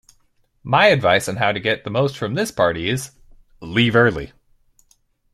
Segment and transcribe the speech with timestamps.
[0.63, 3.11] My advice on how to get the most from this Party is:
[3.61, 4.31] Leave early.